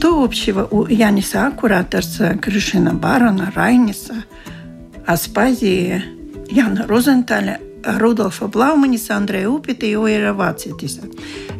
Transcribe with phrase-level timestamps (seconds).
[0.00, 4.24] Что общего у Яниса Аккураторса, Крышина Барона, Райниса,
[5.04, 6.02] Аспазии,
[6.50, 11.02] Яна Розенталя, Рудolфа Блауманиса, Андрея Упита и Оира Вацитиса.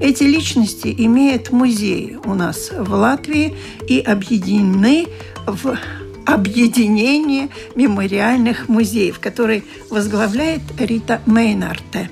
[0.00, 5.08] Эти личности имеют музеи у нас в Латвии и объединены
[5.46, 5.76] в
[6.24, 12.08] объединение мемориальных музеев, который возглавляет Рита Мейнарте.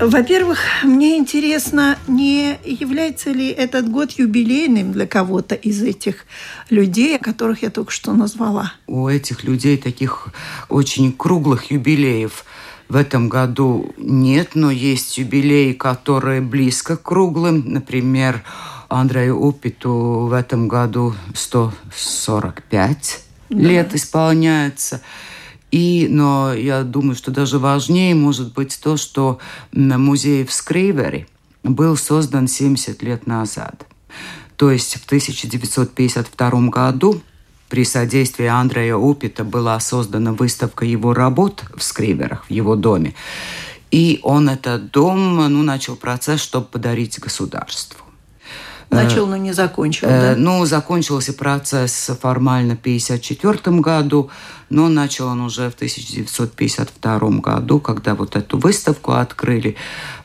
[0.00, 6.24] Во-первых, мне интересно, не является ли этот год юбилейным для кого-то из этих
[6.70, 8.72] людей, которых я только что назвала?
[8.86, 10.28] У этих людей таких
[10.70, 12.46] очень круглых юбилеев
[12.88, 17.62] в этом году нет, но есть юбилеи, которые близко к круглым.
[17.66, 18.42] Например,
[18.88, 23.20] Андрею Упиту в этом году 145
[23.50, 23.56] да.
[23.56, 25.02] лет исполняется.
[25.70, 29.38] И, но я думаю, что даже важнее может быть то, что
[29.72, 31.26] музей в Скривере
[31.62, 33.86] был создан 70 лет назад.
[34.56, 37.22] То есть в 1952 году
[37.68, 43.14] при содействии Андрея Упита была создана выставка его работ в Скриверах, в его доме.
[43.90, 48.04] И он этот дом ну, начал процесс, чтобы подарить государству.
[48.90, 50.34] Начал, но не закончил, э, да?
[50.36, 54.30] Ну, закончился процесс формально в 1954 году,
[54.68, 59.76] но начал он уже в 1952 году, когда вот эту выставку открыли.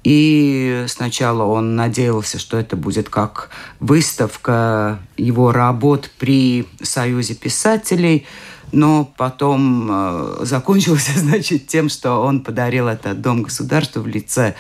[0.04, 3.50] И сначала он надеялся, что это будет как
[3.80, 8.26] выставка его работ при Союзе писателей,
[8.72, 14.56] но потом э, закончился, значит, тем, что он подарил этот дом государству в лице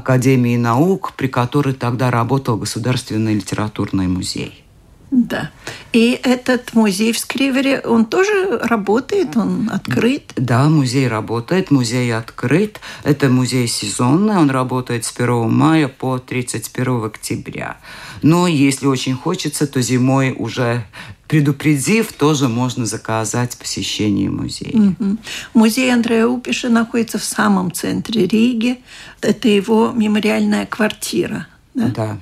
[0.00, 4.64] Академии наук, при которой тогда работал Государственный литературный музей.
[5.10, 5.50] Да.
[5.92, 10.32] И этот музей в Скривере, он тоже работает, он открыт?
[10.36, 12.80] Да, музей работает, музей открыт.
[13.02, 17.78] Это музей сезонный, он работает с 1 мая по 31 октября.
[18.22, 20.84] Но если очень хочется, то зимой уже
[21.26, 24.94] предупредив, тоже можно заказать посещение музея.
[24.98, 25.16] Угу.
[25.54, 28.80] Музей Андрея Упиша находится в самом центре Риги.
[29.20, 31.46] Это его мемориальная квартира.
[31.74, 31.86] Да.
[31.86, 32.18] да.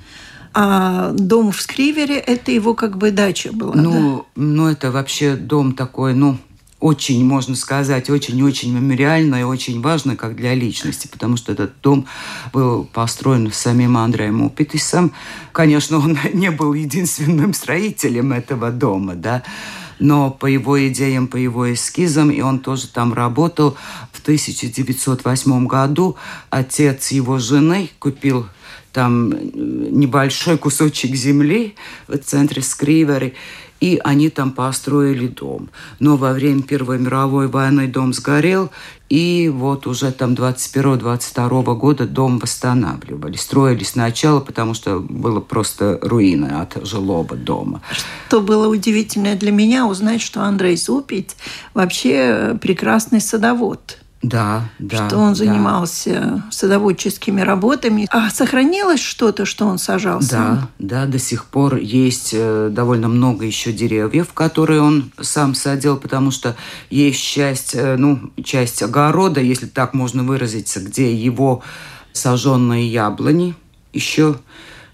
[0.53, 4.41] А дом в Скривере– это его как бы дача была, Ну, да?
[4.41, 6.37] ну это вообще дом такой, ну,
[6.79, 12.07] очень, можно сказать, очень-очень мемориально и очень важно как для личности, потому что этот дом
[12.53, 15.11] был построен самим Андреем Упитисом.
[15.51, 19.43] Конечно, он не был единственным строителем этого дома, да,
[19.99, 23.75] но по его идеям, по его эскизам, и он тоже там работал.
[24.13, 26.15] В 1908 году
[26.49, 28.47] отец его жены купил
[28.91, 31.75] там небольшой кусочек земли
[32.07, 33.35] в центре Скривери,
[33.79, 35.69] и они там построили дом.
[35.99, 38.71] Но во время Первой мировой войны дом сгорел,
[39.09, 43.37] и вот уже там 21-22 года дом восстанавливали.
[43.37, 47.81] Строили сначала, потому что было просто руина от жилого дома.
[48.27, 51.35] Что было удивительно для меня узнать, что Андрей Зупить
[51.73, 53.97] вообще прекрасный садовод.
[54.21, 55.07] Да, да.
[55.07, 56.45] Что он занимался да.
[56.51, 58.05] садоводческими работами.
[58.11, 63.45] А сохранилось что-то, что он сажал Да, да, до сих пор есть э, довольно много
[63.45, 66.57] еще деревьев, которые он сам садил, потому что
[66.89, 71.63] есть часть, э, ну, часть огорода, если так можно выразиться, где его
[72.11, 73.55] сожженные яблони
[73.93, 74.35] еще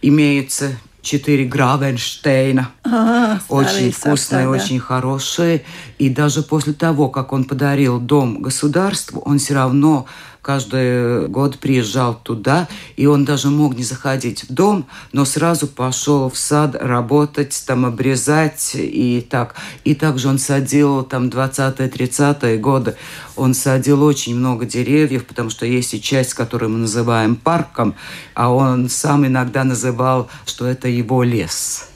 [0.04, 2.70] имеются четыре Гравенштейна.
[2.84, 5.64] А, очень вкусные, очень хорошие.
[6.00, 10.08] И даже после того, как он подарил дом государству, он все равно
[10.46, 16.30] каждый год приезжал туда, и он даже мог не заходить в дом, но сразу пошел
[16.30, 19.56] в сад работать, там обрезать и так.
[19.86, 22.96] И также он садил там 20-30-е годы,
[23.36, 27.96] он садил очень много деревьев, потому что есть и часть, которую мы называем парком,
[28.36, 31.90] а он сам иногда называл, что это его лес.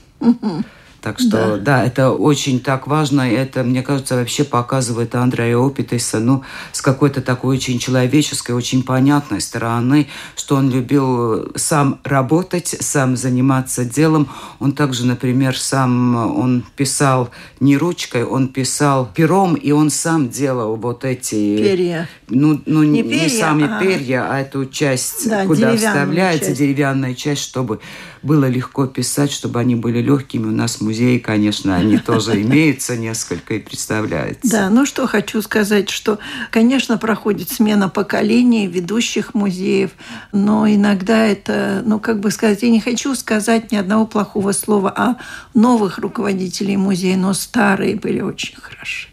[1.01, 1.57] Так что, да.
[1.57, 3.31] да, это очень так важно.
[3.31, 6.43] И это, мне кажется, вообще показывает Андрея Опитеса, ну,
[6.73, 13.85] с какой-то такой очень человеческой, очень понятной стороны, что он любил сам работать, сам заниматься
[13.85, 14.27] делом.
[14.59, 17.29] Он также, например, сам, он писал
[17.61, 21.57] не ручкой, он писал пером, и он сам делал вот эти...
[21.57, 22.09] Перья.
[22.27, 23.79] Ну, ну не, перья, не сами а...
[23.79, 26.59] перья, а эту часть, да, куда вставляется часть.
[26.59, 27.79] деревянная часть, чтобы
[28.21, 30.47] было легко писать, чтобы они были легкими.
[30.47, 34.49] У нас в музее, конечно, они тоже имеются несколько и представляются.
[34.49, 36.17] Да, ну что хочу сказать, что,
[36.49, 39.91] конечно, проходит смена поколений ведущих музеев,
[40.31, 44.89] но иногда это, ну как бы сказать, я не хочу сказать ни одного плохого слова
[44.89, 45.15] о
[45.53, 49.09] новых руководителей музея, но старые были очень хороши.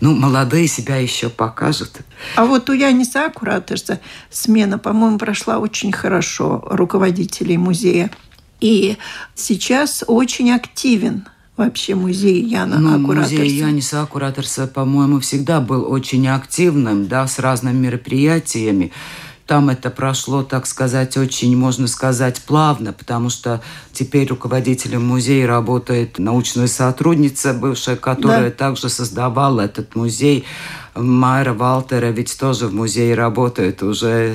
[0.00, 2.00] Ну, молодые себя еще покажут.
[2.36, 4.00] А вот у Яниса Аккуратерса
[4.30, 8.10] смена, по-моему, прошла очень хорошо руководителей музея.
[8.60, 8.96] И
[9.34, 11.26] сейчас очень активен
[11.56, 13.34] вообще музей Яна ну, Аккураторса?
[13.34, 18.92] Музей Яниса Аккураторса, по-моему, всегда был очень активным, да, с разными мероприятиями.
[19.46, 23.62] Там это прошло, так сказать, очень, можно сказать, плавно, потому что
[23.92, 28.56] теперь руководителем музея работает научная сотрудница бывшая, которая да.
[28.56, 30.44] также создавала этот музей.
[30.96, 34.34] Майра Валтера ведь тоже в музее работает уже,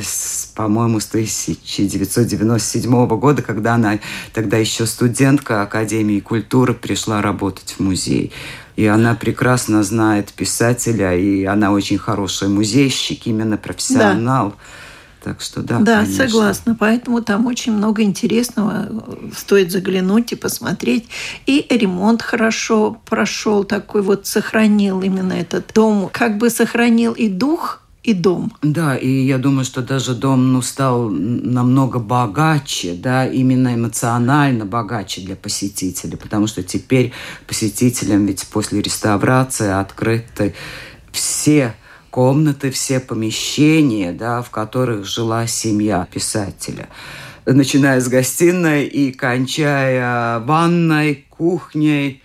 [0.56, 4.00] по-моему, с 1997 года, когда она
[4.34, 8.32] тогда еще студентка Академии культуры пришла работать в музей.
[8.78, 14.52] И она прекрасно знает писателя, и она очень хороший музейщик, именно профессионал.
[14.52, 14.56] Да.
[15.24, 15.80] Так что да.
[15.80, 16.28] Да, конечно.
[16.28, 16.76] согласна.
[16.80, 18.90] Поэтому там очень много интересного.
[19.36, 21.08] Стоит заглянуть и посмотреть.
[21.46, 26.10] И ремонт хорошо прошел, такой вот сохранил именно этот дом.
[26.12, 28.52] Как бы сохранил и дух, и дом.
[28.64, 35.22] Да, и я думаю, что даже дом ну, стал намного богаче, да, именно эмоционально богаче
[35.22, 37.12] для посетителей, потому что теперь
[37.46, 40.56] посетителям ведь после реставрации открыты
[41.12, 41.76] все
[42.12, 46.90] комнаты, все помещения, да, в которых жила семья писателя.
[47.46, 52.22] Начиная с гостиной и кончая ванной, кухней.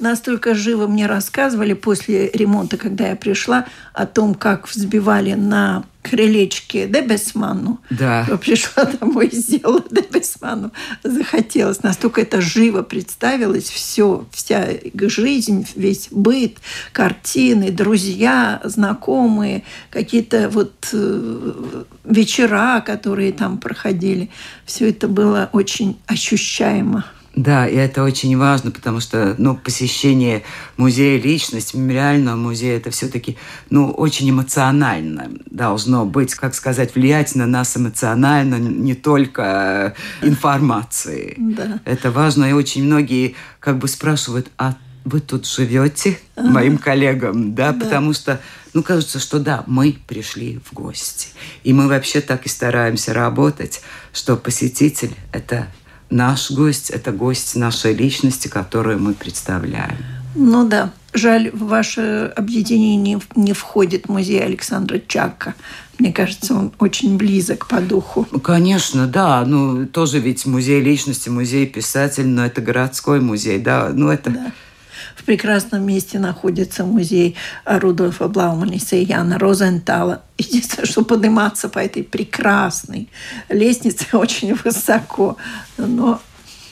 [0.00, 6.86] Настолько живо мне рассказывали после ремонта, когда я пришла, о том, как взбивали на крылечке
[6.86, 7.80] Дебесману.
[7.90, 8.26] Да.
[8.40, 10.72] Пришла домой и сделала Дебесману.
[11.02, 11.82] Захотелось.
[11.82, 13.68] Настолько это живо представилось.
[13.68, 16.58] Все, вся жизнь, весь быт,
[16.92, 24.30] картины, друзья, знакомые, какие-то вот э, вечера, которые там проходили.
[24.64, 27.04] Все это было очень ощущаемо.
[27.36, 30.42] Да, и это очень важно, потому что ну, посещение
[30.76, 33.38] музея личности, мемориального музея, это все-таки
[33.70, 41.34] ну, очень эмоционально должно быть, как сказать, влиять на нас эмоционально, не только э, информацией.
[41.38, 41.80] Да.
[41.84, 44.74] Это важно, и очень многие как бы спрашивают, а
[45.04, 48.40] вы тут живете, моим коллегам, да, да, потому что,
[48.74, 51.28] ну, кажется, что да, мы пришли в гости.
[51.62, 53.82] И мы вообще так и стараемся работать,
[54.12, 55.68] что посетитель– это
[56.10, 59.96] наш гость– это гость нашей личности, которую мы представляем.
[60.34, 60.92] Ну да.
[61.12, 65.54] Жаль, в ваше объединение не входит музей Александра Чака.
[65.98, 68.28] Мне кажется, он очень близок по духу.
[68.30, 69.44] Ну, конечно, да.
[69.44, 73.90] Ну, тоже ведь музей личности, музей писатель, но это городской музей, да.
[73.92, 74.30] Ну, это...
[74.30, 74.52] Да.
[75.20, 77.36] В прекрасном месте находится музей
[77.66, 80.22] Рудольфа Блауманиса и Яна Розентала.
[80.38, 83.10] Единственное, что подниматься по этой прекрасной
[83.50, 85.36] лестнице очень высоко.
[85.76, 86.22] Но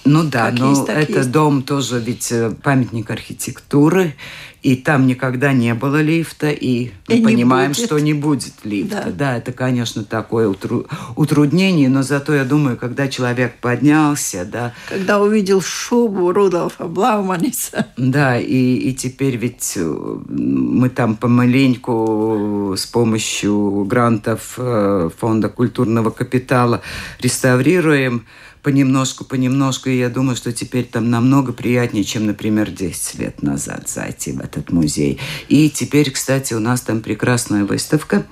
[0.04, 1.30] ну да, как но есть, это есть.
[1.30, 4.16] дом тоже ведь э, памятник архитектуры,
[4.62, 7.84] и там никогда не было лифта, и мы и понимаем, будет.
[7.84, 9.04] что не будет лифта.
[9.06, 9.12] Да.
[9.12, 10.86] да, это, конечно, такое утру...
[11.16, 14.74] утруднение, но зато я думаю, когда человек поднялся, да.
[14.88, 17.86] Когда увидел шубу Рудolфа Блауманиса.
[17.96, 26.10] Да, и, и теперь ведь э, мы там помаленьку с помощью грантов э, Фонда культурного
[26.10, 26.82] капитала
[27.20, 28.26] реставрируем
[28.62, 33.88] понемножку, понемножку, и я думаю, что теперь там намного приятнее, чем, например, 10 лет назад
[33.88, 35.18] зайти в этот музей.
[35.48, 38.26] И теперь, кстати, у нас там прекрасная выставка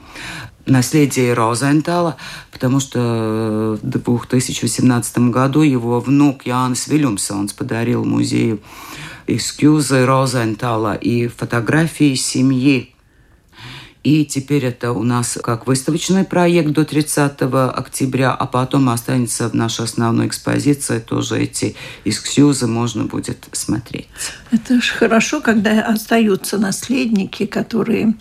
[0.67, 2.17] наследие Розентала,
[2.51, 8.61] потому что в 2017 году его внук Янис Вильямсонс подарил музею
[9.27, 12.96] эскюзы Розентала и фотографии семьи
[14.07, 19.55] и теперь это у нас как выставочный проект до 30 октября, а потом останется в
[19.55, 24.07] нашей основной экспозиции тоже эти экскьюзы можно будет смотреть.
[24.53, 28.15] Это же хорошо, когда остаются наследники, которые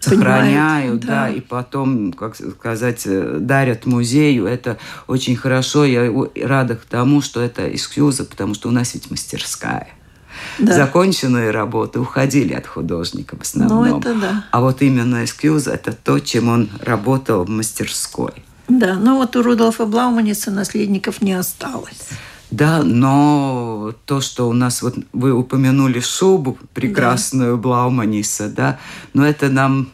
[0.00, 1.26] сохраняют, да.
[1.26, 4.46] да, и потом, как сказать, э, дарят музею.
[4.46, 5.84] Это очень хорошо.
[5.84, 6.10] Я
[6.44, 9.88] рада к тому, что это экскьюза, потому что у нас ведь мастерская.
[10.58, 10.72] Да.
[10.74, 13.88] Законченные работы уходили от художника в основном.
[13.88, 14.44] Ну, это да.
[14.50, 18.32] А вот именно эскьюз– это то, чем он работал в мастерской.
[18.68, 22.08] Да, но вот у Рудольфа Блауманица наследников не осталось.
[22.50, 27.62] Да, но то, что у нас, вот вы упомянули шубу прекрасную да.
[27.62, 28.78] Блауманиса, да,
[29.14, 29.88] но это нам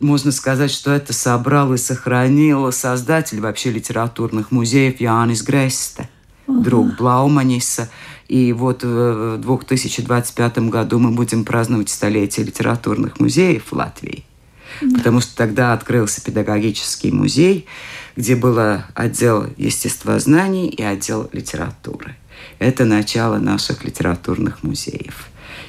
[0.00, 6.08] можно сказать, что это собрал и сохранил создатель вообще литературных музеев Янис Гресте,
[6.46, 6.60] угу.
[6.60, 7.88] друг Блауманиса.
[8.32, 14.24] И вот в 2025 году мы будем праздновать столетие литературных музеев в Латвии.
[14.80, 14.96] Да.
[14.96, 17.66] Потому что тогда открылся педагогический музей,
[18.16, 18.58] где был
[18.94, 22.16] отдел естествознаний и отдел литературы.
[22.58, 25.26] Это начало наших литературных музеев.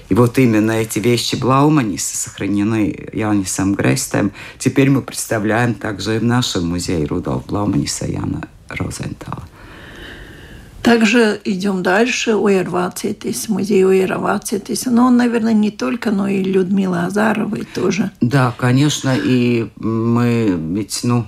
[0.08, 4.32] И вот именно эти вещи Блауманиса сохранены Янисом Грестем.
[4.58, 9.43] Теперь мы представляем также и в нашем музее Рудольф Блауманиса Яна Розентала.
[10.83, 12.35] Также идем дальше.
[12.35, 14.85] Уэрвацитис, музей Уэрвацитис.
[14.87, 18.11] Но он, наверное, не только, но и Людмила Азаровой тоже.
[18.19, 19.15] Да, конечно.
[19.15, 21.25] И мы ведь, ну,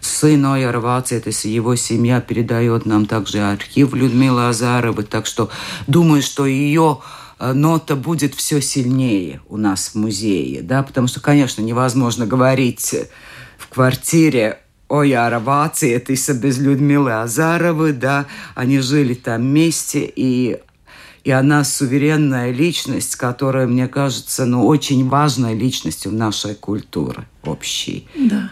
[0.00, 5.04] сын Ойер Вацетис и его семья передает нам также архив Людмилы Азаровой.
[5.04, 5.50] Так что
[5.86, 7.00] думаю, что ее
[7.38, 12.94] э, нота будет все сильнее у нас в музее, да, потому что, конечно, невозможно говорить
[13.58, 20.58] в квартире Ояра Вациетиса без Людмилы Азаровой, да, они жили там вместе, и,
[21.24, 28.06] и она суверенная личность, которая, мне кажется, ну, очень важной личностью нашей культуры общей.
[28.14, 28.50] Да.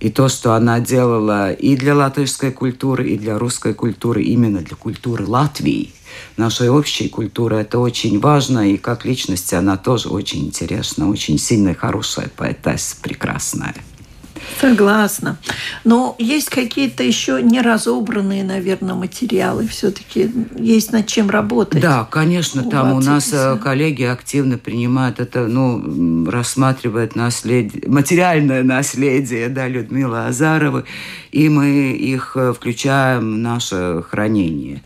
[0.00, 4.76] И то, что она делала и для латышской культуры, и для русской культуры, именно для
[4.76, 5.92] культуры Латвии,
[6.36, 8.70] нашей общей культуры, это очень важно.
[8.70, 13.74] И как личность она тоже очень интересна, очень сильная, хорошая поэтесса, прекрасная.
[14.60, 15.36] Согласна.
[15.84, 19.66] Но есть какие-то еще неразобранные, наверное, материалы.
[19.66, 21.80] Все-таки есть над чем работать.
[21.80, 29.48] Да, конечно, там у нас э, коллеги активно принимают это, ну, рассматривают наследие, материальное наследие,
[29.48, 30.84] да, Людмила Азарова,
[31.32, 34.82] и мы их э, включаем в наше хранение.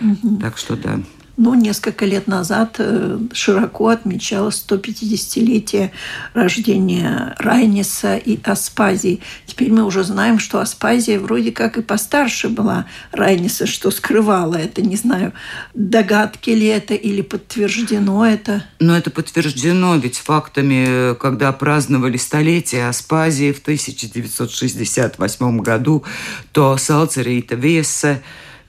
[0.00, 0.38] Угу.
[0.40, 1.00] Так что да.
[1.38, 5.90] Ну, несколько лет назад э, широко отмечалось 150-летие
[6.34, 9.20] рождения Райниса и Аспазии.
[9.46, 14.82] Теперь мы уже знаем, что Аспазия вроде как и постарше была Райниса, что скрывала это.
[14.82, 15.32] Не знаю,
[15.72, 18.64] догадки ли это или подтверждено это.
[18.78, 26.04] Но это подтверждено, ведь фактами, когда праздновали столетие Аспазии в 1968 году,
[26.52, 28.20] то Салцерита Веса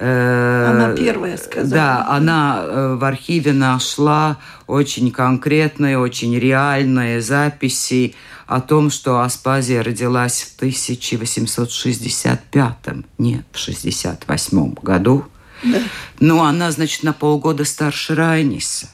[0.05, 1.69] она э, первая сказала.
[1.69, 8.13] Да, она э, в архиве нашла очень конкретные, очень реальные записи
[8.45, 12.75] о том, что Аспазия родилась в 1865,
[13.17, 15.23] не в 68 году.
[15.63, 15.79] Да.
[16.19, 18.89] Ну, она, значит, на полгода старше Райниса.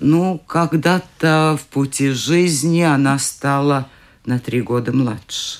[0.00, 3.88] Ну, когда-то в пути жизни она стала
[4.24, 5.58] на три года младше.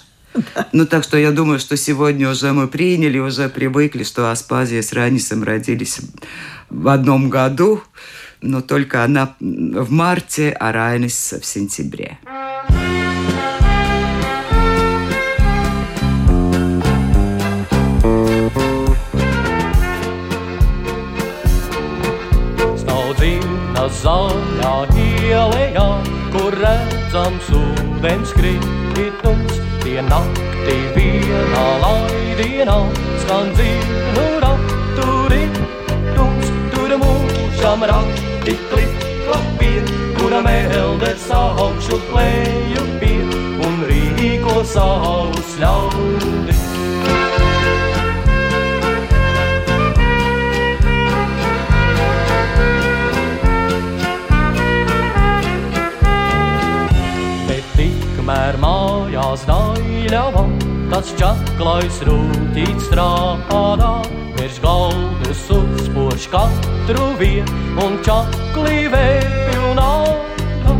[0.72, 4.92] Ну, так что я думаю, что сегодня уже мы приняли, уже привыкли, что Аспазия с
[4.92, 6.00] Ранисом родились
[6.70, 7.82] в одном году,
[8.40, 12.18] но только она в марте, а Райнис в сентябре.
[23.88, 25.86] zaļā ielējā,
[26.34, 29.57] kur redzams ūdens kritums,
[29.88, 32.76] tie naktī vienā laidienā
[33.22, 35.46] skan dzīvu raturi,
[36.16, 39.80] tums tur mūžam rati klip klapie,
[40.18, 43.16] kura mēldes augšu klēju pie
[43.64, 46.57] un rīko savus ļaudis.
[60.08, 60.44] Daļava,
[60.88, 63.90] kas čaklais rūtīt strādā,
[64.38, 67.52] virs galdus uzpoš katru vietu
[67.84, 70.76] un čaklī vēl pilnāka,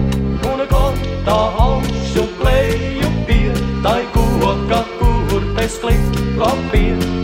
[0.48, 3.52] un kontā augšu kleju pie,
[3.84, 7.17] tai koka, kur pēc klip klapie,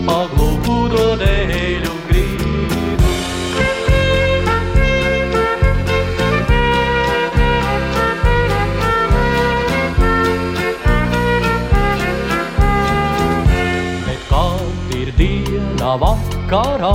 [16.55, 16.93] vakarā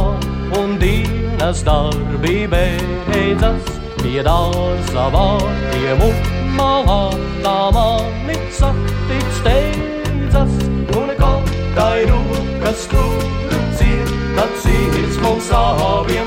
[0.58, 3.66] un dienas darbi beidzas,
[4.00, 6.16] pie dārza vārtiem un
[6.56, 7.00] malā,
[7.44, 10.56] tā mani satic steidzas,
[10.96, 13.28] un kaut tai rūkas tur
[13.76, 16.19] ciet, tad sirds mums abiem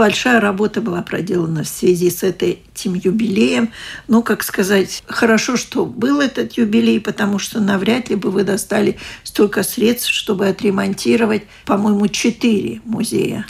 [0.00, 3.68] большая работа была проделана в связи с этим юбилеем.
[4.08, 8.96] Ну, как сказать, хорошо, что был этот юбилей, потому что навряд ли бы вы достали
[9.24, 13.44] столько средств, чтобы отремонтировать, по-моему, четыре музея.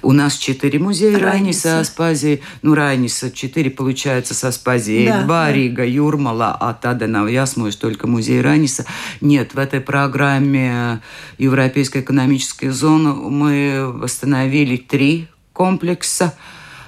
[0.00, 2.40] У нас четыре музея Райниса, Аспазии.
[2.62, 5.08] Ну, Райниса четыре, получается, с Аспазией.
[5.08, 5.52] Да, Два, да.
[5.52, 8.86] Рига, Юрмала, а Тадена, Ясмуш, только музей Райниса.
[9.20, 11.00] Нет, в этой программе
[11.36, 16.34] Европейской экономической зоны мы восстановили три комплекса,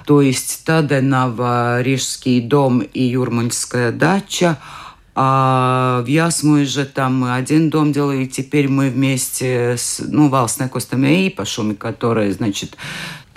[0.05, 4.57] то есть Таденова, Рижский дом и Юрмальская дача.
[5.15, 10.29] А в Ясмуе же там мы один дом делали, и теперь мы вместе с, ну,
[10.69, 12.77] Костами и Пашуми, которые, значит,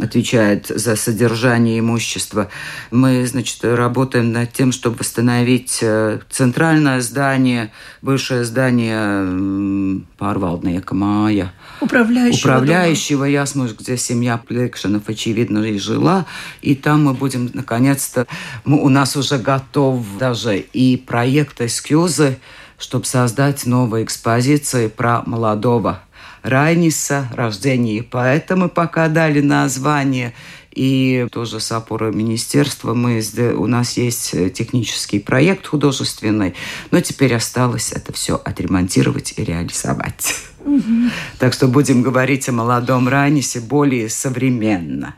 [0.02, 2.48] отвечает за содержание имущества.
[2.90, 11.52] Мы, значит, работаем над тем, чтобы восстановить э, центральное здание, бывшее здание Парвалдная Камая.
[11.80, 16.26] Управляющего, Управляющего Ясмуш, где семья Плекшинов, очевидно, и жила.
[16.60, 18.26] И там мы будем, наконец-то,
[18.64, 22.38] у нас уже готов даже и проект эскюзы,
[22.78, 26.02] чтобы создать новые экспозиции про молодого
[26.42, 30.34] Райниса, рождение поэта мы пока дали название.
[30.74, 33.22] И тоже с опорой министерства мы,
[33.56, 36.54] у нас есть технический проект художественный,
[36.90, 40.34] но теперь осталось это все отремонтировать и реализовать.
[40.64, 41.10] Угу.
[41.38, 45.14] Так что будем говорить о молодом Райнисе более современно.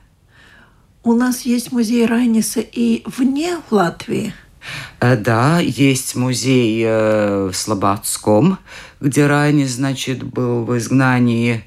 [1.04, 4.34] У нас есть музей Райниса и вне Латвии.
[5.00, 8.58] Э, да, есть музей э, в Слободском,
[9.00, 11.64] где ранее, значит, был в изгнании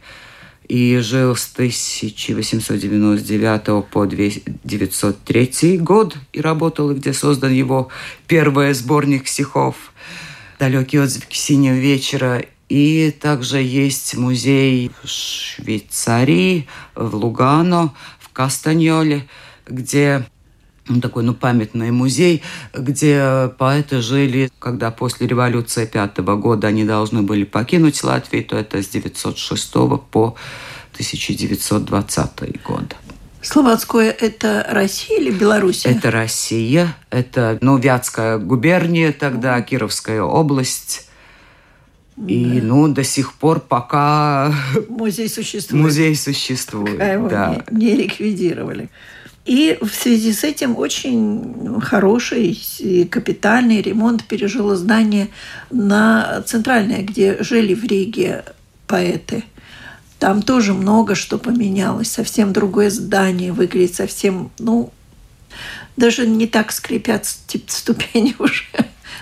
[0.67, 7.88] и жил с 1899 по 1903 год и работал, и где создан его
[8.27, 9.93] первый сборник стихов
[10.60, 12.43] «Далекие отзвуки синего вечера».
[12.69, 19.25] И также есть музей в Швейцарии, в Лугано, в Кастаньоле,
[19.65, 20.25] где
[21.02, 27.43] такой, ну, памятный музей, где поэты жили, когда после революции пятого года они должны были
[27.43, 29.73] покинуть Латвию, то это с 906
[30.12, 30.36] по
[30.93, 32.95] 1920 год.
[33.41, 35.89] Словацкое– это Россия или Белоруссия?
[35.89, 36.95] Это Россия.
[37.10, 41.08] Это, ну, Вятская губерния тогда, Кировская область.
[42.17, 42.34] Да.
[42.34, 44.52] И, ну, до сих пор пока...
[44.89, 45.84] Музей существует.
[45.84, 47.63] Музей существует, Пока да.
[47.69, 48.89] Не, не ликвидировали.
[49.47, 55.29] И в связи с этим очень хороший и капитальный ремонт пережило здание
[55.71, 58.43] на центральное, где жили в Риге
[58.88, 59.45] поэты.
[60.19, 64.91] Там тоже много что поменялось, совсем другое здание выглядит совсем, ну,
[65.95, 68.65] даже не так скрипят ступени уже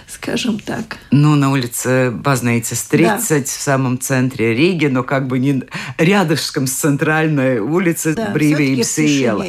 [0.08, 0.98] скажем так.
[1.12, 3.44] Ну, на улице Базнейцес 30, да.
[3.44, 5.64] в самом центре Риги, но как бы не
[5.98, 9.46] рядышком с центральной улицей да, Бриве и Псиела.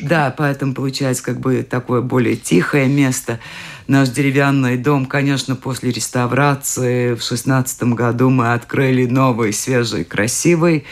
[0.00, 3.38] Да, поэтому получается как бы такое более тихое место.
[3.86, 10.84] Наш деревянный дом, конечно, после реставрации в шестнадцатом году мы открыли новый, свежий, красивый.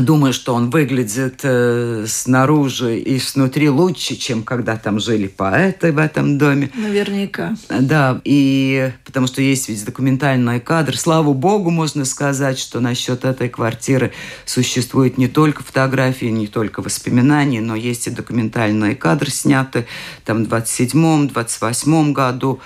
[0.00, 5.98] Думаю, что он выглядит э, снаружи и снутри лучше, чем когда там жили поэты в
[5.98, 6.70] этом доме.
[6.74, 7.56] Наверняка.
[7.68, 10.96] Да, и потому что есть ведь документальный кадр.
[10.96, 14.12] Слава богу, можно сказать, что насчет этой квартиры
[14.44, 19.86] существует не только фотографии, не только воспоминания, но есть и документальные кадры сняты
[20.24, 22.60] там в 27-28 году.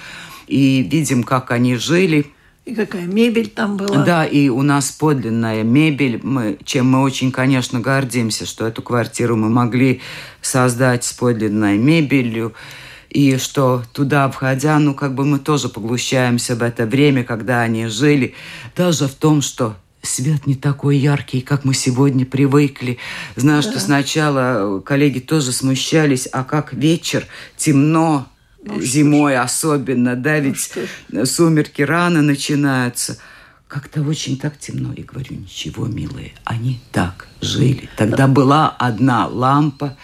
[0.47, 2.27] И видим, как они жили–
[2.69, 4.05] И какая мебель там была.
[4.05, 9.37] Да, и у нас подлинная мебель, мы, чем мы очень, конечно, гордимся, что эту квартиру
[9.37, 10.03] мы могли
[10.43, 12.53] создать с подлинной мебелью
[13.09, 17.87] и что туда входя, ну, как бы мы тоже поглощаемся в это время, когда они
[17.87, 18.35] жили,
[18.77, 22.99] даже в том, что свет не такой яркий, как мы сегодня привыкли.
[23.35, 23.71] Знаю, да.
[23.71, 27.27] что сначала коллеги тоже смущались, а как вечер,
[27.57, 28.29] темно,
[28.63, 30.73] ну, зимой особенно, да, ну ведь
[31.09, 33.19] ну, сумерки рано начинаются.
[33.67, 34.95] Как-то очень так темно.
[34.95, 37.89] И говорю, ничего, милые, они так жили.
[37.97, 39.97] Тогда была одна лампа,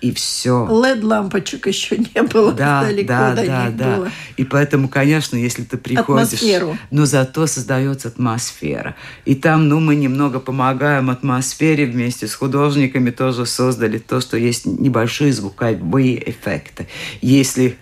[0.00, 0.66] и все.
[0.66, 3.96] LED-лампочек еще не было да, далеко да, до да, них да.
[3.96, 4.12] было.
[4.36, 6.28] И поэтому, конечно, если ты приходишь...
[6.28, 6.78] Атмосферу.
[6.90, 8.96] Но зато создается атмосфера.
[9.24, 14.66] И там, ну, мы немного помогаем атмосфере вместе с художниками, тоже создали то, что есть
[14.66, 16.88] небольшие звуковые эффекты.
[17.20, 17.76] Если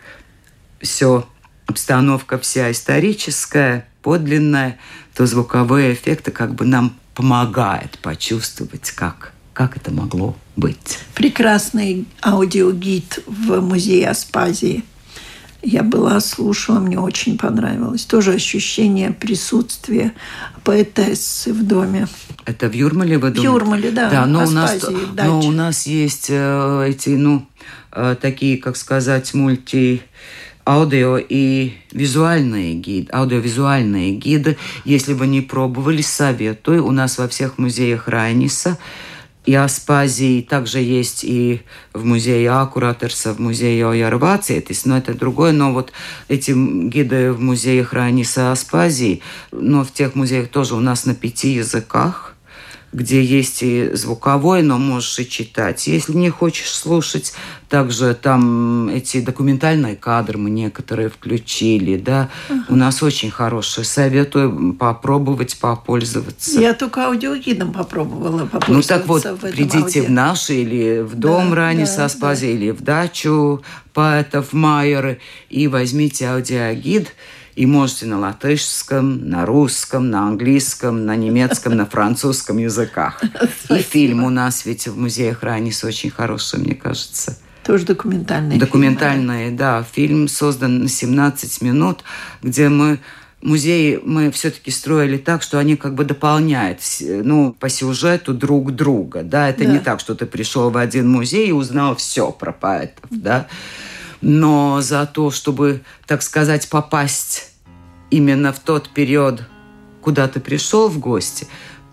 [0.80, 1.26] все,
[1.66, 4.78] обстановка вся историческая, подлинная,
[5.14, 11.00] то звуковые эффекты как бы нам помогают почувствовать, как как это могло быть?
[11.16, 14.84] Прекрасный аудиогид в музее Аспазии.
[15.62, 18.04] Я была, слушала, мне очень понравилось.
[18.04, 20.12] Тоже ощущение присутствия
[20.62, 22.06] поэтессы в доме.
[22.44, 23.40] Это в Юрмале вы думаете?
[23.40, 24.08] В Юрмале, да.
[24.08, 27.44] Да, но, у нас, но у нас есть э, эти, ну,
[27.90, 30.02] э, такие, как сказать, мульти
[30.64, 34.56] аудио и визуальные гиды, аудиовизуальные гиды.
[34.84, 36.86] Если вы не пробовали, советую.
[36.86, 38.78] У нас во всех музеях Райниса–
[39.48, 41.62] и Аспазии также есть и
[41.94, 45.52] в музее Акуратерса, в музее Ярвацетис, но это другое.
[45.52, 45.90] Но вот
[46.28, 51.54] эти гиды в музеях Раниса Аспазии, но в тех музеях тоже у нас на пяти
[51.54, 52.34] языках–
[52.92, 55.86] где есть и звуковой, но можешь и читать.
[55.86, 57.34] Если не хочешь слушать,
[57.68, 62.30] также там эти документальные кадры мы некоторые включили, да.
[62.48, 62.64] Ага.
[62.68, 63.84] У нас очень хорошие.
[63.84, 66.60] Советую попробовать, попользоваться.
[66.60, 68.72] Я только аудиогидом попробовала попользоваться.
[68.72, 70.04] Ну так вот, в придите аудио.
[70.04, 72.52] в наш или в дом да, ранее да, Аспази, да.
[72.52, 77.08] или в дачу поэтов Майеры и возьмите аудиогид–
[77.58, 83.20] и можете на латышском, на русском, на английском, на немецком, на французском языках.
[83.68, 87.36] И фильм у нас ведь в музеях Ранис очень хороший, мне кажется.
[87.68, 88.56] Тоже документальный.
[88.56, 89.84] Документальный, фильм, да.
[89.92, 92.02] Фильм создан на 17 минут,
[92.40, 92.98] где мы
[93.42, 99.22] музеи мы все-таки строили так, что они как бы дополняют, ну, по сюжету друг друга,
[99.22, 99.70] да, это да.
[99.70, 103.48] не так, что ты пришел в один музей и узнал все про поэтов, да,
[104.22, 107.52] но за то, чтобы, так сказать, попасть
[108.10, 109.42] именно в тот период,
[110.00, 111.46] куда ты пришел в гости,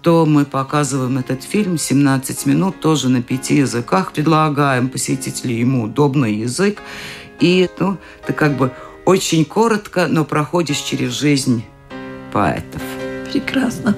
[0.06, 6.32] то мы показываем этот фильм 17 минут тоже на пяти языках, предлагаем посетителю ему удобный
[6.32, 6.78] язык,
[7.39, 8.72] и ну, ты как бы
[9.06, 11.65] очень коротко, но проходишь через жизнь
[12.32, 12.84] поэтов.
[13.32, 13.98] Прекрасно.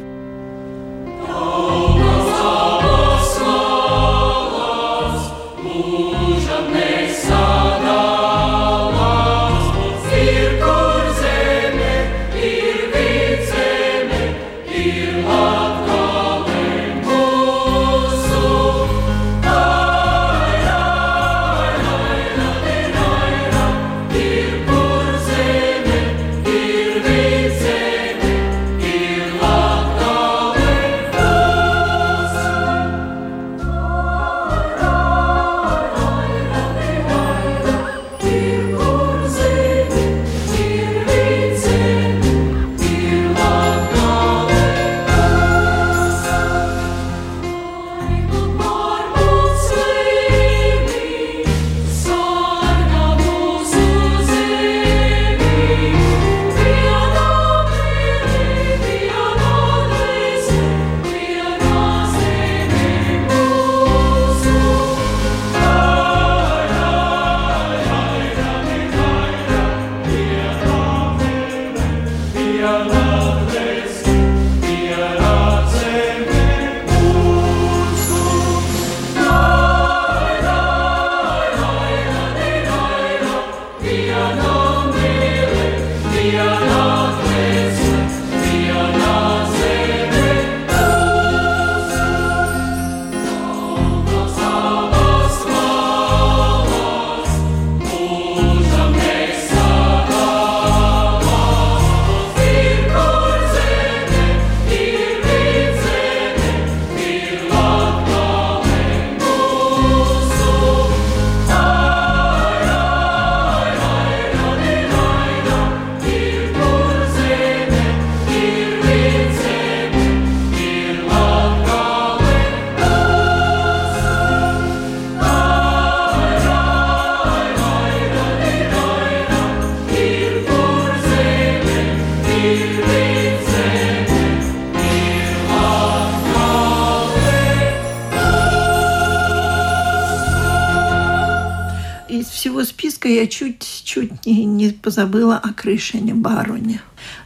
[143.17, 146.81] Я чуть-чуть не, не позабыла о Крышине Бароне.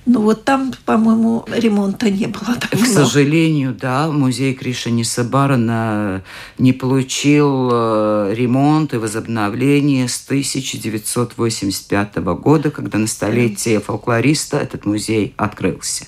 [0.06, 2.86] Ну вот там, по-моему, ремонта не было давно.
[2.86, 6.24] К сожалению, да, музей Кришани Сабарана
[6.58, 15.34] не получил э, ремонт и возобновление с 1985 года, когда на столетие фолклориста этот музей
[15.38, 16.06] открылся.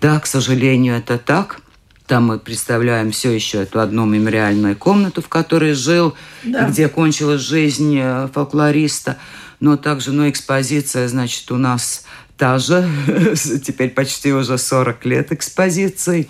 [0.00, 1.60] Да, к сожалению, это так.
[2.06, 6.68] Там мы представляем все еще эту одну мемориальную комнату, в которой жил, да.
[6.68, 9.18] где кончилась жизнь э, фолклориста.
[9.60, 12.04] Но также, ну, экспозиция, значит, у нас
[12.36, 12.88] та же,
[13.64, 16.28] теперь почти уже 40 лет экспозиции.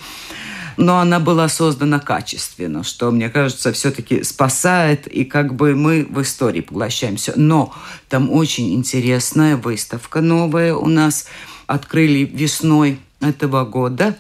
[0.77, 6.21] Но она была создана качественно, что, мне кажется, все-таки спасает, и как бы мы в
[6.23, 7.33] истории поглощаемся.
[7.37, 7.75] Но
[8.09, 11.27] там очень интересная выставка новая у нас.
[11.67, 14.17] Открыли весной этого года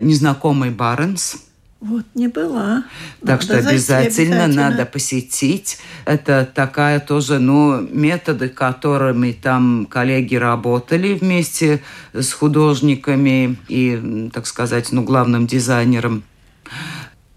[0.00, 1.36] незнакомый Баренс–
[1.80, 2.84] вот не была.
[3.24, 5.78] Так надо что обязательно, обязательно надо посетить.
[6.04, 11.80] Это такая тоже, ну, методы, которыми там коллеги работали вместе
[12.12, 16.22] с художниками и, так сказать, ну, главным дизайнером.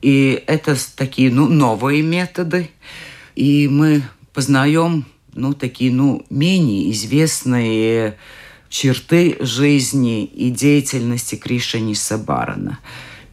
[0.02, 2.70] И это такие, ну, новые методы.
[3.36, 8.18] И мы познаем, ну, такие, ну, менее известные
[8.74, 12.80] черты жизни и деятельности Кришани Сабарана.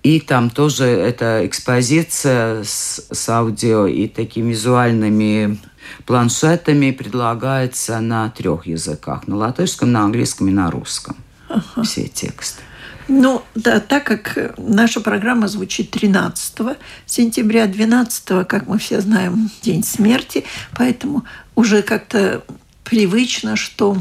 [0.03, 5.59] И там тоже эта экспозиция с, с аудио и такими визуальными
[6.05, 9.27] планшетами предлагается на трех языках.
[9.27, 11.17] На латышском, на английском и на русском.
[11.49, 11.85] Ага.
[11.85, 12.63] Все тексты.
[13.09, 16.77] Ну, да, так как наша программа звучит 13
[17.07, 20.45] сентября, 12, как мы все знаем, день смерти,
[20.77, 21.25] поэтому
[21.55, 22.45] уже как-то
[22.85, 23.97] привычно, что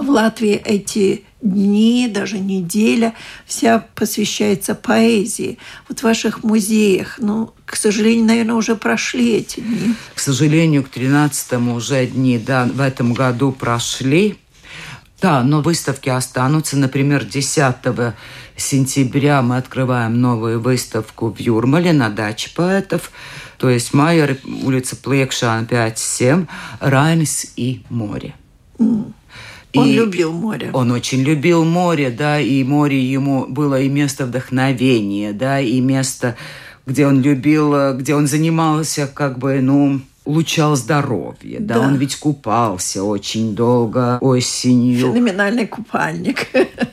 [0.00, 3.14] в Латвии эти дни, даже неделя,
[3.46, 5.58] вся посвящается поэзии.
[5.88, 9.94] Вот в ваших музеях, ну, к сожалению, наверное, уже прошли эти дни.
[10.14, 14.38] К сожалению, к 13-му уже дни, да, в этом году прошли.
[15.20, 16.78] Да, но выставки останутся.
[16.78, 17.74] Например, 10
[18.56, 23.10] сентября мы открываем новую выставку в Юрмале на даче поэтов.
[23.58, 26.46] То есть Майер, улица Плekшана 5-7,
[26.80, 28.34] Райнис и море.
[28.78, 29.12] Mm.
[29.74, 30.70] Он и любил море.
[30.72, 36.36] Он очень любил море, да, и море ему было и место вдохновения, да, и место,
[36.86, 42.16] где он любил, где он занимался как бы, ну, улучшал здоровье, да, да он ведь
[42.16, 45.12] купался очень долго осенью.
[45.12, 46.46] Феноменальный купальник.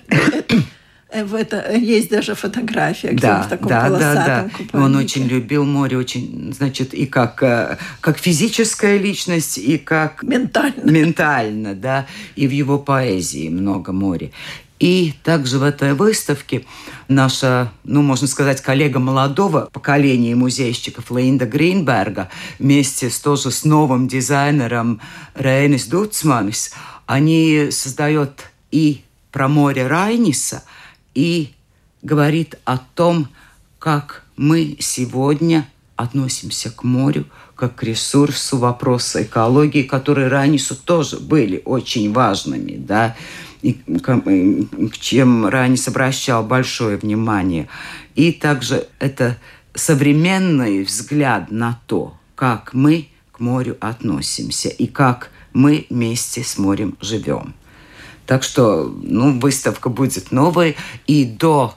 [1.18, 4.84] Э, в это есть даже фотография, где да, он в таком да, полосатом да, да.
[4.84, 10.90] Он очень любил море, очень, значит, и как, э, как физическая личность, и как ментально.
[10.90, 14.32] ментально, да, и в его поэзии много моря.
[14.80, 16.64] И также в этой выставке
[17.08, 24.08] наша, ну, можно сказать, коллега молодого поколения музейщиков Лейнда Гринберга вместе с, тоже с новым
[24.08, 25.02] дизайнером
[25.34, 26.74] Рейнис Дуцманис,
[27.08, 29.02] они создают и
[29.32, 30.64] про море Райниса–
[31.18, 31.50] и
[32.04, 33.28] говорит о том,
[33.80, 37.26] как мы сегодня относимся к морю,
[37.56, 43.16] как к ресурсу, вопросы экологии, которые раньше тоже были очень важными, да,
[43.64, 47.68] и к чем Ранис обращал большое внимание.
[48.14, 49.38] И также это
[49.74, 56.96] современный взгляд на то, как мы к морю относимся и как мы вместе с морем
[57.02, 57.56] живем.
[58.28, 60.76] Так что ну, выставка будет новой.
[61.08, 61.76] И до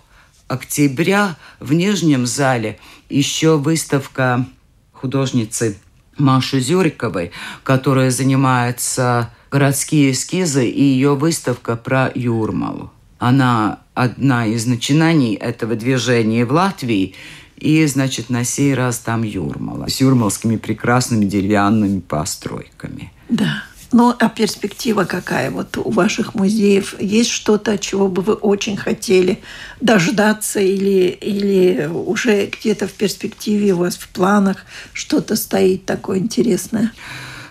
[0.49, 4.45] октября в Нижнем зале еще выставка
[4.93, 5.79] художницы
[6.19, 7.31] Маши Зюриковой,
[7.63, 12.93] которая занимается городские эскизы, и ее выставка про Юрмалу.
[13.19, 17.15] Она одна из начинаний этого движения в Латвии,
[17.57, 23.13] и, значит, на сей раз там Юрмала с юрмалскими прекрасными деревянными постройками.
[23.29, 23.65] Да.
[23.93, 26.95] Ну, а перспектива какая вот у ваших музеев?
[27.01, 29.41] Есть что-то, чего бы вы очень хотели
[29.81, 34.59] дождаться или, или уже где-то в перспективе у вас в планах
[34.93, 36.93] что-то стоит такое интересное?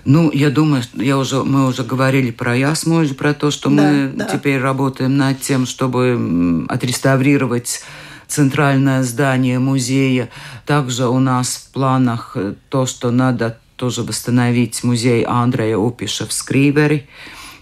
[0.05, 4.11] Ну, я думаю, я уже, мы уже говорили про Ясму, про то, что да, мы
[4.15, 4.25] да.
[4.25, 7.81] теперь работаем над тем, чтобы отреставрировать
[8.27, 10.29] центральное здание музея.
[10.65, 12.37] Также у нас в планах
[12.69, 17.07] то, что надо тоже восстановить музей Андрея Упиша в Скривери.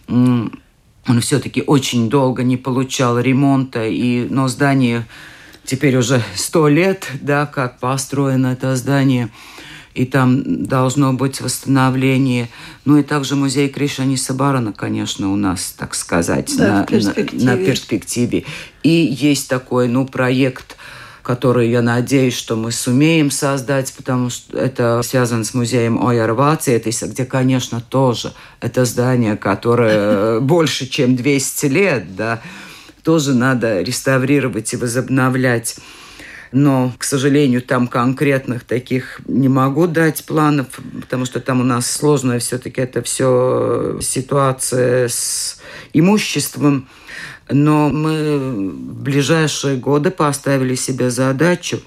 [0.07, 5.05] Он все-таки очень долго не получал ремонта, и, но здание
[5.63, 9.29] теперь уже сто лет, да, как построено это здание,
[9.93, 12.49] и там должно быть восстановление.
[12.83, 17.45] Ну и также музей Кришани Сабарана, конечно, у нас, так сказать, да, на, перспективе.
[17.45, 18.45] На, на перспективе.
[18.81, 20.77] И есть такой, ну, проект
[21.27, 27.25] который, я надеюсь, что мы сумеем создать, потому что это связано с музеем Ойярвациетиса, где,
[27.25, 32.41] конечно, тоже это здание, которое больше, чем 200 лет, да,
[33.03, 35.75] тоже надо реставрировать и возобновлять.
[36.53, 40.67] Но, к сожалению, там конкретных таких не могу дать планов,
[41.01, 45.59] потому что там у нас сложная все-таки это все ситуация с
[45.91, 46.87] имуществом.
[47.49, 51.79] Но мы в ближайшие годы поставили себе задачу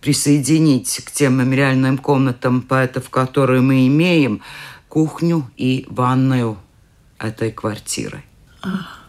[0.00, 4.40] присоединить к тем мемориальным комнатам поэтов, которые мы имеем,
[4.88, 6.58] кухню и ванную
[7.18, 8.24] этой квартиры.
[8.62, 9.01] Ага.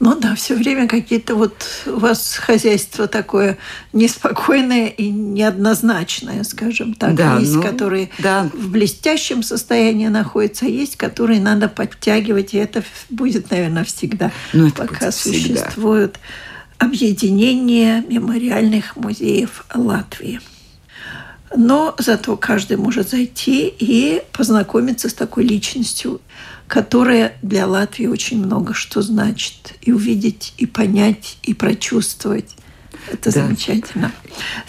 [0.00, 1.54] Ну да, все время какие-то вот
[1.84, 3.58] у вас хозяйство такое
[3.92, 7.14] неспокойное и неоднозначное, скажем так.
[7.14, 8.48] Да, есть, ну, которые да.
[8.54, 14.68] в блестящем состоянии находятся, а есть, которые надо подтягивать, и это будет, наверное, всегда, ну,
[14.68, 16.18] это пока существует
[16.78, 20.40] объединение мемориальных музеев Латвии.
[21.54, 26.22] Но зато каждый может зайти и познакомиться с такой личностью,
[26.70, 29.74] которая для Латвии очень много что значит.
[29.82, 32.54] И увидеть, и понять, и прочувствовать.
[33.10, 33.42] Это да.
[33.42, 34.12] замечательно.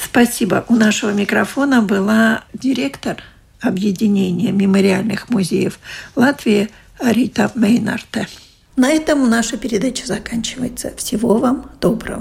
[0.03, 0.65] Спасибо.
[0.67, 3.17] У нашего микрофона была директор
[3.59, 5.79] объединения мемориальных музеев
[6.15, 8.27] Латвии Рита Мейнарте.
[8.75, 10.93] На этом наша передача заканчивается.
[10.97, 12.19] Всего вам доброго.